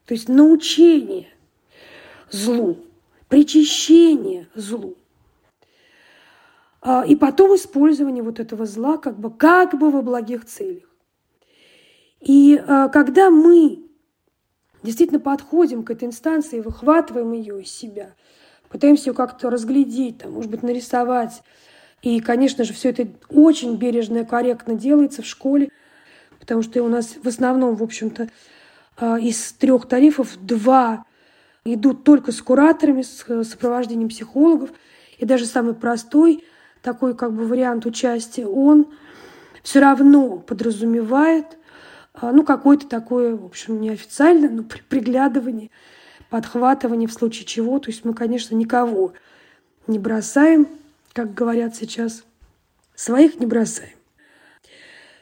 [0.05, 1.27] То есть научение
[2.31, 2.77] злу,
[3.29, 4.95] причащение злу.
[6.81, 10.83] А, и потом использование вот этого зла как бы, как бы во благих целях.
[12.21, 13.83] И а, когда мы
[14.83, 18.13] действительно подходим к этой инстанции, выхватываем ее из себя,
[18.69, 21.43] пытаемся ее как-то разглядеть, там, может быть, нарисовать,
[22.01, 25.69] и, конечно же, все это очень бережно и корректно делается в школе,
[26.39, 28.29] потому что у нас в основном, в общем-то,
[28.97, 31.05] а, из трех тарифов два
[31.73, 34.69] идут только с кураторами, с э, сопровождением психологов.
[35.17, 36.43] И даже самый простой
[36.81, 38.87] такой как бы вариант участия, он
[39.63, 41.57] все равно подразумевает
[42.13, 45.69] а, ну, какое-то такое, в общем, неофициальное, но приглядывание,
[46.29, 47.79] подхватывание в случае чего.
[47.79, 49.13] То есть мы, конечно, никого
[49.87, 50.67] не бросаем,
[51.13, 52.23] как говорят сейчас,
[52.95, 53.95] своих не бросаем.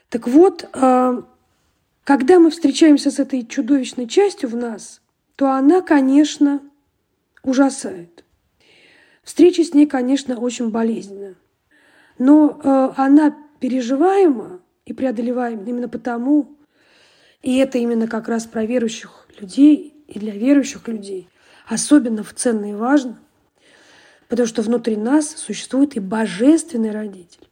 [0.09, 1.23] Так вот, а,
[2.03, 5.01] когда мы встречаемся с этой чудовищной частью в нас–
[5.35, 6.61] то она, конечно,
[7.43, 8.23] ужасает.
[9.23, 11.35] Встреча с ней, конечно, очень болезненна.
[12.17, 16.55] Но э, она переживаема и преодолеваема именно потому,
[17.41, 21.27] и это именно как раз про верующих людей и для верующих людей,
[21.67, 23.19] особенно ценно и важно,
[24.27, 27.47] Потому что внутри нас существует и божественный родитель.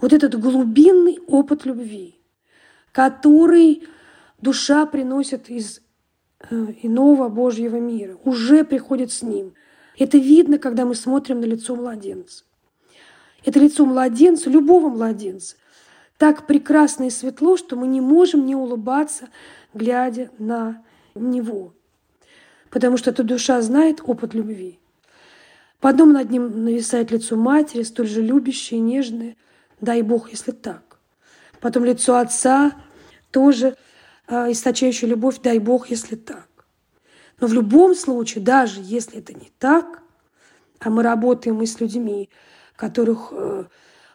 [0.00, 2.18] Вот этот глубинный опыт любви,
[2.92, 3.86] который
[4.38, 5.82] душа приносит из
[6.48, 9.54] иного Божьего мира, уже приходит с ним.
[9.98, 12.44] Это видно, когда мы смотрим на лицо младенца.
[13.44, 15.56] Это лицо младенца, любого младенца,
[16.18, 19.28] так прекрасно и светло, что мы не можем не улыбаться,
[19.72, 20.82] глядя на
[21.14, 21.72] него.
[22.70, 24.78] Потому что эта душа знает опыт любви.
[25.80, 29.36] Потом над ним нависает лицо матери, столь же любящее и нежное,
[29.80, 30.98] дай Бог, если так.
[31.60, 32.72] Потом лицо отца,
[33.30, 33.76] тоже
[34.30, 36.48] э, источающее любовь, дай Бог, если так.
[37.40, 40.02] Но в любом случае, даже если это не так,
[40.78, 42.30] а мы работаем мы с людьми,
[42.76, 43.64] которых э,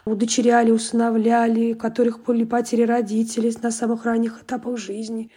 [0.05, 5.31] удочеряли, усыновляли, которых были потери родителей на самых ранних этапах жизни.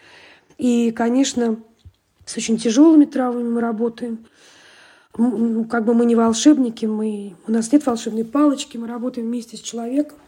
[0.57, 1.61] И, конечно,
[2.25, 4.27] с очень тяжелыми травмами мы работаем–
[5.69, 9.61] как бы мы не волшебники, мы, у нас нет волшебной палочки, мы работаем вместе с
[9.61, 10.19] человеком,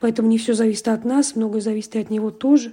[0.00, 2.72] поэтому не все зависит от нас, многое зависит и от него тоже.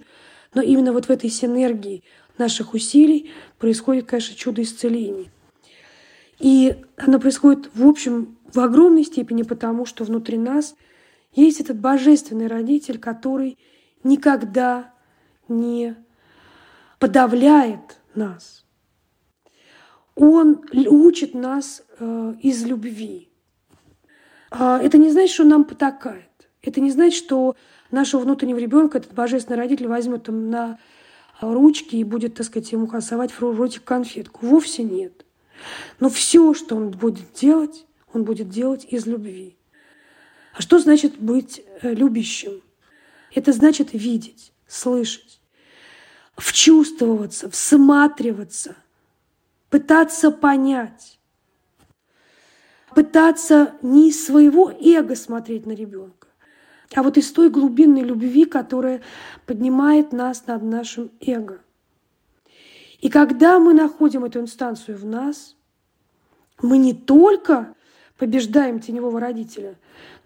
[0.54, 2.04] Но именно вот в этой синергии
[2.38, 5.32] наших усилий происходит, конечно, чудо исцеления.
[6.40, 10.76] И оно происходит, в общем, в огромной степени потому, что внутри нас
[11.34, 13.58] есть этот божественный родитель, который
[14.04, 14.94] никогда
[15.48, 15.96] не
[17.00, 18.66] подавляет нас–
[20.20, 23.30] он учит нас э, из любви.
[24.52, 26.50] А это не значит, что нам потакает.
[26.62, 27.56] Это не значит, что
[27.92, 30.80] нашего внутреннего ребенка этот божественный родитель возьмет там на
[31.42, 34.46] ручки и будет, так сказать, ему кассовать в ротик конфетку.
[34.46, 35.26] Вовсе нет.
[36.00, 39.58] Но все, что он будет делать, он будет делать из любви.
[40.54, 42.62] А что значит быть э, любящим?
[43.34, 45.40] Это значит видеть, слышать,
[46.36, 48.76] вчувствоваться, всматриваться–
[49.70, 51.20] пытаться понять,
[52.94, 56.19] пытаться не из своего эго смотреть на ребенка,
[56.96, 59.02] а вот из той глубинной любви, которая
[59.46, 61.62] поднимает нас над нашим эго.
[63.00, 65.56] И когда мы находим эту инстанцию в нас,
[66.62, 67.74] мы не только
[68.18, 69.76] побеждаем теневого родителя,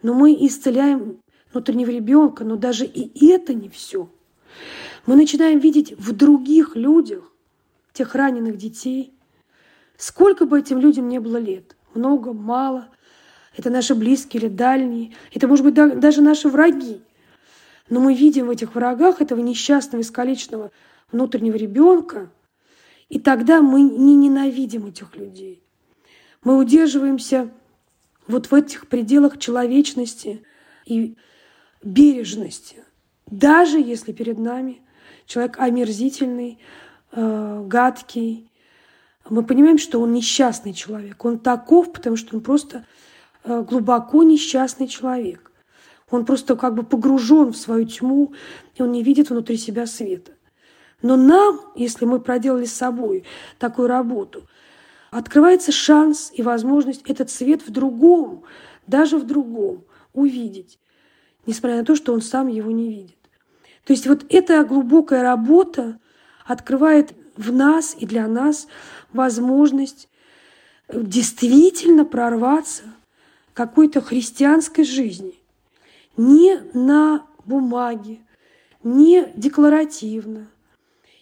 [0.02, 1.19] но мы исцеляем
[1.52, 4.10] внутреннего ребенка, но даже и это не все.
[5.06, 7.32] Мы начинаем видеть в других людях
[7.93, 9.13] тех раненых детей,
[9.97, 12.89] Сколько бы этим людям не было лет, много, мало,
[13.55, 17.01] это наши близкие или дальние, это, может быть, даже наши враги.
[17.89, 20.71] Но мы видим в этих врагах этого несчастного, искалеченного
[21.11, 22.31] внутреннего ребенка,
[23.09, 25.63] и тогда мы не ненавидим этих людей.
[26.43, 27.51] Мы удерживаемся
[28.27, 30.43] вот в этих пределах человечности
[30.85, 31.15] и
[31.83, 32.83] бережности,
[33.27, 34.81] даже если перед нами
[35.25, 36.59] человек омерзительный,
[37.11, 38.49] э, гадкий,
[39.29, 41.23] мы понимаем, что он несчастный человек.
[41.23, 42.85] Он таков, потому что он просто
[43.43, 45.51] глубоко несчастный человек.
[46.10, 48.34] Он просто как бы погружен в свою тьму,
[48.75, 50.32] и он не видит внутри себя света.
[51.01, 53.25] Но нам, если мы проделали с собой
[53.60, 54.47] такую работу,
[55.12, 58.43] открывается шанс и возможность этот свет в другом,
[58.88, 60.79] даже в другом, увидеть,
[61.45, 63.17] несмотря на то, что он сам его не видит.
[63.86, 65.99] То есть вот эта глубокая работа
[66.45, 68.67] открывает в нас и для нас
[69.12, 70.10] возможность
[70.93, 72.84] действительно прорваться
[73.53, 75.35] какой-то христианской жизни.
[76.17, 78.19] Не на бумаге,
[78.83, 80.47] не декларативно,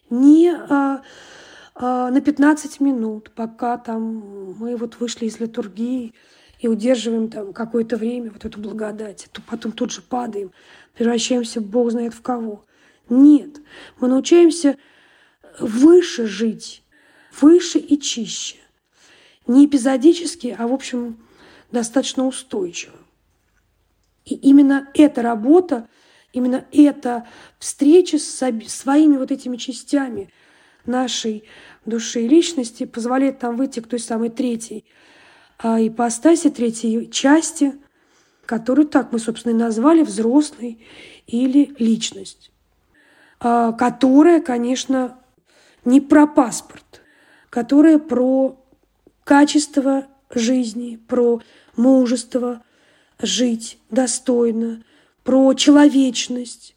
[0.10, 1.02] не а,
[1.76, 6.14] а, на 15 минут, пока там мы вот вышли из литургии
[6.60, 10.52] и удерживаем там какое-то время вот эту благодать, то потом тут же падаем,
[10.94, 12.66] превращаемся, Бог знает в кого.
[13.10, 13.62] Нет,
[14.00, 14.78] мы научаемся
[15.60, 16.84] выше жить,
[17.40, 18.58] выше и чище.
[19.48, 21.18] Не эпизодически, а, в общем,
[21.72, 22.96] достаточно устойчиво.
[24.26, 25.88] И именно эта работа,
[26.34, 27.28] именно эта
[27.60, 30.32] встреча с своими вот этими частями
[30.86, 31.44] нашей
[31.86, 34.86] души и личности позволяет нам выйти к той самой третьей
[35.60, 37.74] а, ипостаси, третьей части,
[38.46, 40.86] которую так мы, собственно, и назвали взрослый
[41.28, 42.52] или личность,
[43.40, 45.20] а, которая, конечно,
[45.86, 47.02] не про паспорт,
[47.50, 48.60] которая про
[49.24, 51.42] качество жизни, про
[51.76, 52.64] мужество
[53.20, 54.84] жить достойно,
[55.24, 56.76] про человечность,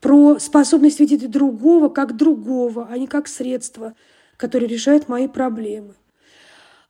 [0.00, 3.94] про способность видеть другого как другого, а не как средство,
[4.36, 5.94] которое решает мои проблемы.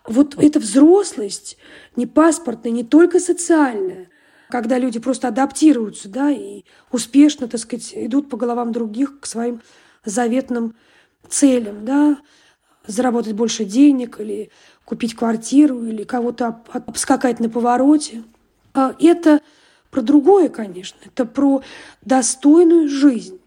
[0.07, 1.59] Вот эта взрослость
[1.97, 4.09] не паспортная, не только социальная,
[4.49, 9.61] когда люди просто адаптируются, да, и успешно, так сказать, идут по головам других к своим
[10.05, 10.75] заветным
[11.29, 12.19] целям, да,
[12.89, 14.51] заработать больше денег или
[14.85, 18.25] купить квартиру или кого-то обскакать на повороте.
[18.75, 19.41] А это
[19.91, 20.99] про другое, конечно.
[21.05, 21.63] Это про
[22.03, 23.39] достойную жизнь.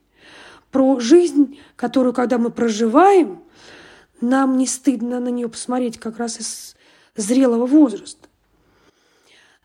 [0.69, 3.41] Про жизнь, которую, когда мы проживаем,
[4.21, 6.75] нам не стыдно на нее посмотреть как раз из
[7.15, 8.27] зрелого возраста.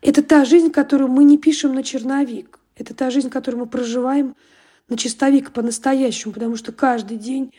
[0.01, 2.59] Это та жизнь, которую мы не пишем на черновик.
[2.75, 4.35] Это та жизнь, которую мы проживаем
[4.89, 7.53] на чистовик по-настоящему, потому что каждый день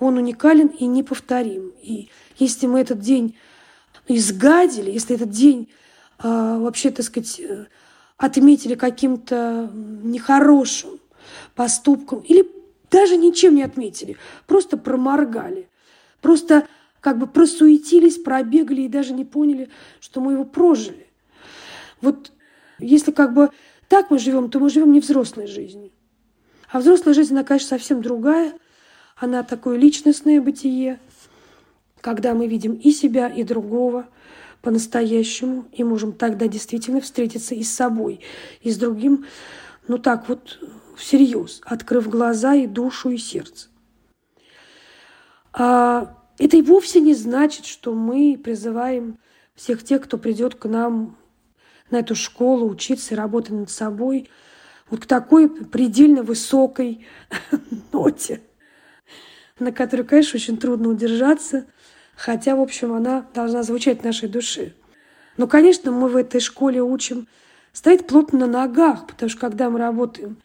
[0.00, 1.72] он уникален и неповторим.
[1.82, 3.36] И если мы этот день
[4.06, 5.68] изгадили, если этот день
[6.22, 7.66] э, вообще, так сказать, э,
[8.16, 11.00] отметили каким-то нехорошим
[11.54, 12.48] поступком или
[12.90, 15.68] даже ничем не отметили, просто проморгали,
[16.20, 16.66] просто
[17.00, 19.68] как бы просуетились, пробегали и даже не поняли,
[20.00, 21.06] что мы его прожили.
[22.00, 22.32] Вот
[22.78, 23.50] если как бы
[23.88, 25.90] так мы живем, то мы живем не взрослой жизнью.
[26.70, 28.52] А взрослая жизнь, она, конечно, совсем другая.
[29.20, 31.00] Она такое личностное бытие,
[32.00, 34.06] когда мы видим и себя, и другого
[34.62, 38.20] по-настоящему, и можем тогда действительно встретиться и с собой,
[38.60, 39.26] и с другим,
[39.88, 40.60] ну так вот,
[40.96, 43.68] всерьез, открыв глаза и душу, и сердце.
[45.52, 49.18] А это и вовсе не значит, что мы призываем
[49.54, 51.16] всех тех, кто придет к нам
[51.90, 54.28] на эту школу, учиться и работать над собой,
[54.90, 57.06] вот к такой предельно высокой
[57.92, 58.42] ноте,
[59.58, 61.66] на которой, конечно, очень трудно удержаться,
[62.16, 64.72] хотя, в общем, она должна звучать в нашей душе.
[65.36, 67.28] Но, конечно, мы в этой школе учим
[67.72, 70.36] стоять плотно на ногах, потому что когда мы работаем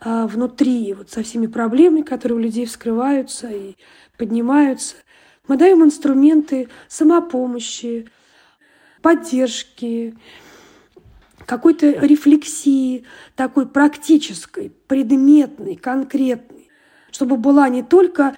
[0.00, 3.76] а, внутри вот со всеми проблемами, которые у людей вскрываются и
[4.18, 4.96] поднимаются,
[5.46, 8.08] мы даем инструменты самопомощи,
[9.02, 10.14] поддержки,
[11.46, 13.04] какой-то рефлексии
[13.36, 16.70] такой практической, предметной, конкретной,
[17.10, 18.36] чтобы была не только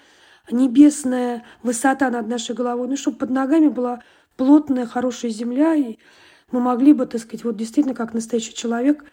[0.51, 4.03] небесная высота над нашей головой, но чтобы под ногами была
[4.37, 5.97] плотная, хорошая земля, и
[6.53, 9.05] мы могли бы, так сказать, вот действительно, как настоящий человек,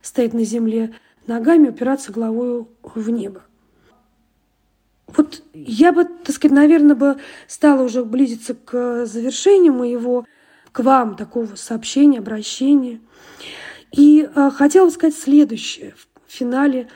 [0.00, 0.94] стоять на земле
[1.26, 3.42] ногами, упираться головой в небо.
[5.08, 7.16] Вот я бы, так сказать, наверное, бы
[7.46, 10.26] стала уже близиться к завершению моего
[10.72, 13.00] к вам такого сообщения, обращения.
[13.90, 15.94] И э, хотела бы сказать следующее
[16.26, 16.88] в финале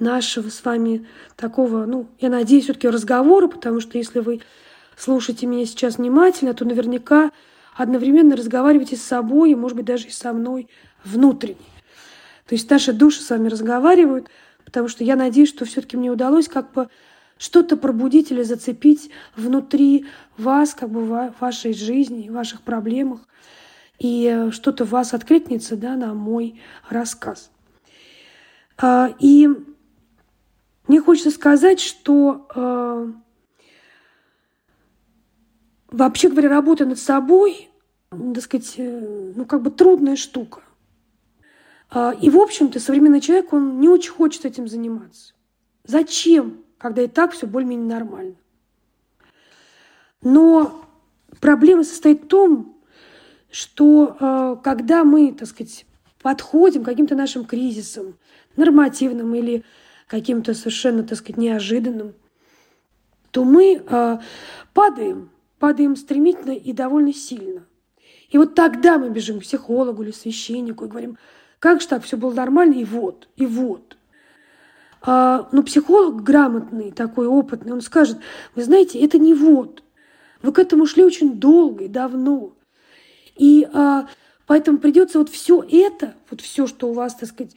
[0.00, 4.40] нашего с вами такого, ну, я надеюсь, все-таки разговора, потому что если вы
[4.96, 7.32] слушаете меня сейчас внимательно, то наверняка
[7.76, 10.68] одновременно разговариваете с собой и, может быть, даже и со мной
[11.04, 11.56] внутренне.
[12.46, 14.28] То есть наши души с вами разговаривают,
[14.64, 16.88] потому что я надеюсь, что все-таки мне удалось как бы
[17.38, 20.06] что-то пробудить или зацепить внутри
[20.38, 23.20] вас, как бы в вашей жизни, в ваших проблемах,
[23.98, 27.50] и э, что-то в вас откликнется да, на мой рассказ.
[28.76, 29.48] А, и
[30.86, 33.12] мне хочется сказать, что э,
[35.88, 37.70] вообще говоря, работа над собой,
[38.10, 40.62] так сказать, э, ну как бы трудная штука.
[41.90, 45.34] А, и, в общем-то, современный человек, он не очень хочет этим заниматься.
[45.84, 46.64] Зачем?
[46.84, 48.34] когда и так все более-менее нормально.
[50.20, 50.84] Но
[51.40, 52.76] проблема состоит в том,
[53.50, 55.86] что э, когда мы, так сказать,
[56.20, 58.18] подходим к каким-то нашим кризисам,
[58.56, 59.64] нормативным или
[60.06, 62.14] каким-то совершенно, так сказать, неожиданным,
[63.30, 64.18] то мы э,
[64.72, 67.64] падаем, падаем стремительно и довольно сильно.
[68.28, 71.18] И вот тогда мы бежим к психологу или священнику и говорим,
[71.58, 73.96] как же так, все было нормально, и вот, и вот.
[75.02, 78.18] А, но психолог грамотный, такой опытный, он скажет,
[78.54, 79.82] вы знаете, это не вот.
[80.42, 82.54] Вы к этому шли очень долго и давно.
[83.36, 84.08] И а,
[84.46, 87.54] поэтому придется вот все это, вот все, что у вас, так сказать,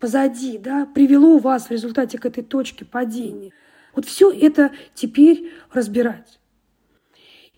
[0.00, 3.52] позади, да, привело вас в результате к этой точке падения.
[3.94, 6.40] Вот все это теперь разбирать.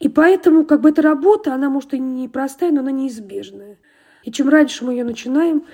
[0.00, 3.78] И поэтому как бы эта работа, она может и не простая, но она неизбежная.
[4.24, 5.64] И чем раньше мы ее начинаем,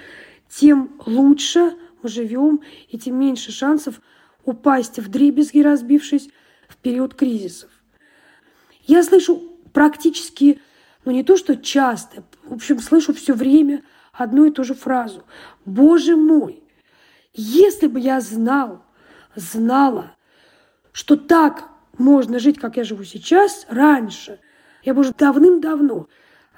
[0.49, 4.01] тем лучше мы живем, и тем меньше шансов
[4.45, 6.29] упасть в дребезги, разбившись
[6.69, 7.71] в период кризисов.
[8.87, 9.43] Я слышу
[9.73, 10.61] практически,
[11.05, 13.83] ну не то что часто, в общем, слышу все время
[14.19, 15.25] одну и ту же фразу.
[15.65, 16.63] «Боже мой,
[17.33, 18.85] если бы я знал,
[19.35, 20.13] знала,
[20.93, 24.41] что так можно жить, как я живу сейчас, раньше,
[24.83, 26.09] я бы уже давным-давно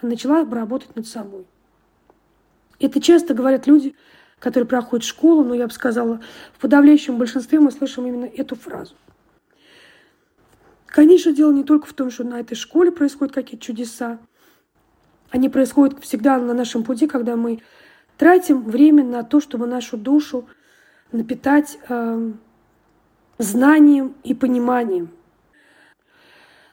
[0.03, 1.47] начала бы работать над собой».
[2.81, 3.95] Это часто говорят люди,
[4.39, 6.21] которые проходят школу, но я бы сказала,
[6.55, 8.95] в подавляющем большинстве мы слышим именно эту фразу.
[10.87, 14.19] Конечно, дело не только в том, что на этой школе происходят какие-то чудеса.
[15.31, 17.61] Они происходят всегда на нашем пути, когда мы
[18.19, 20.47] тратим время на то, чтобы нашу душу
[21.13, 22.33] напитать э,
[23.39, 25.11] знанием и пониманием.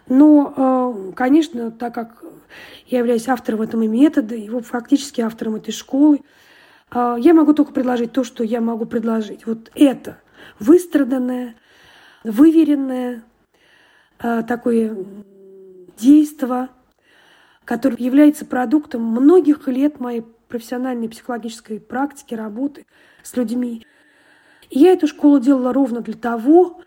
[0.10, 2.24] Но, конечно, так как
[2.86, 6.22] я являюсь автором этого метода, его фактически автором этой школы,
[6.94, 9.46] я могу только предложить то, что я могу предложить.
[9.46, 10.22] Вот это
[10.60, 11.56] выстраданное,
[12.24, 13.24] выверенное
[14.18, 14.96] такое
[15.98, 16.70] действо,
[17.68, 22.86] которое является продуктом многих лет моей профессиональной психологической практики, работы
[23.24, 23.86] с людьми.
[24.70, 26.80] И я эту школу делала ровно для того,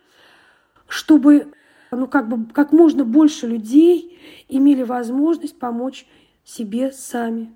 [0.88, 1.52] чтобы
[1.90, 4.18] ну, как, бы, как можно больше людей
[4.48, 6.06] имели возможность помочь
[6.44, 7.52] себе сами.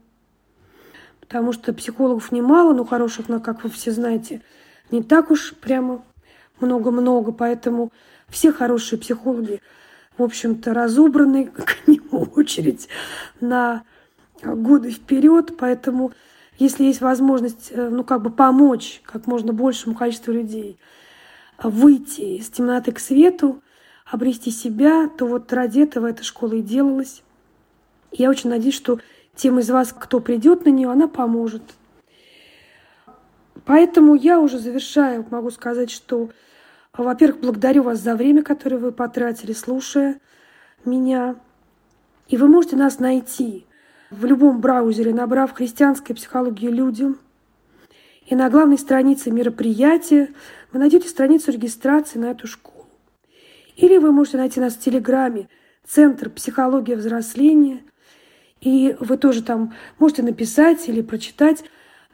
[1.20, 4.42] Потому что психологов немало, но хороших, но, как вы все знаете,
[4.90, 6.04] не так уж прямо
[6.60, 7.32] много-много.
[7.32, 7.90] Поэтому
[8.28, 9.62] все хорошие психологи,
[10.16, 12.88] в общем-то, разобраны, к нему очередь
[13.40, 13.84] на
[14.42, 15.56] годы вперед.
[15.58, 16.12] Поэтому,
[16.58, 20.78] если есть возможность, э, ну, как бы помочь как можно большему количеству людей
[21.62, 23.62] выйти из темноты к свету,
[24.04, 27.22] обрести себя, то вот ради этого эта школа и делалась.
[28.12, 29.00] Я очень надеюсь, что
[29.34, 31.62] тем из вас, кто придет на нее, она поможет.
[33.64, 36.30] Поэтому я уже завершаю, могу сказать, что,
[37.02, 40.20] во-первых, благодарю вас за время, которое вы потратили, слушая
[40.84, 41.36] меня.
[42.28, 43.66] И вы можете нас найти
[44.10, 47.18] в любом браузере, набрав «Христианская психология людям».
[48.26, 50.30] И на главной странице мероприятия
[50.72, 52.86] вы найдете страницу регистрации на эту школу.
[53.76, 55.48] Или вы можете найти нас в Телеграме
[55.86, 57.82] «Центр психологии взросления».
[58.60, 61.64] И вы тоже там можете написать или прочитать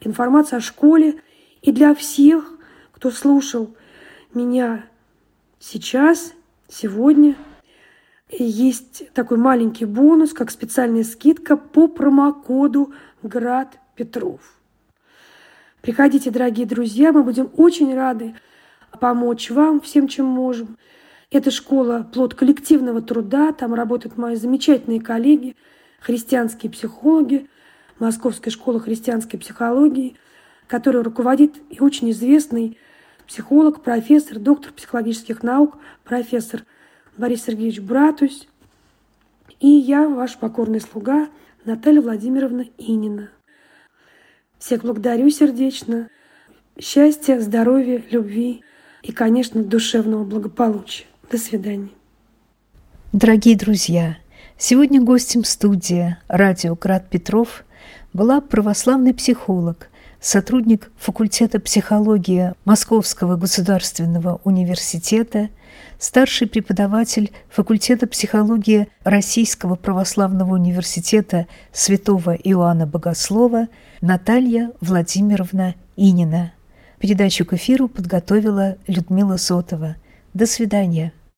[0.01, 1.21] информацию о школе.
[1.63, 2.55] И для всех,
[2.93, 3.77] кто слушал
[4.35, 4.85] меня
[5.59, 6.33] сейчас,
[6.69, 7.37] сегодня–
[8.39, 14.41] есть такой маленький бонус, как специальная скидка по промокоду «Град Петров».
[15.83, 18.35] Приходите, дорогие друзья, мы будем очень рады
[19.01, 20.77] помочь вам всем, чем можем.
[21.31, 25.57] Это школа плод коллективного труда, там работают мои замечательные коллеги,
[26.01, 27.49] христианские психологи,
[27.99, 30.17] Московская школа христианской психологии,
[30.67, 32.79] которую руководит и очень известный
[33.31, 36.65] психолог, профессор, доктор психологических наук, профессор–
[37.17, 38.49] Борис Сергеевич Братусь
[39.61, 41.29] и я, ваш покорный слуга
[41.65, 43.29] Наталья Владимировна Инина.
[44.59, 46.09] Всех благодарю сердечно.
[46.81, 48.63] Счастья, здоровья, любви
[49.03, 51.05] и, конечно, душевного благополучия.
[51.31, 51.91] До свидания.
[53.13, 54.17] Дорогие друзья,
[54.57, 57.65] сегодня гостем студии «Радио Град Петров»
[58.13, 59.89] была православный психолог,
[60.21, 65.49] сотрудник факультета психологии Московского государственного университета–
[66.01, 73.69] старший преподаватель факультета психологии Российского православного университета святого Иоанна Богослова
[74.01, 76.53] Наталья Владимировна Инина.
[76.99, 79.97] Передачу к эфиру подготовила Людмила Сотова.
[80.35, 81.13] До свидания.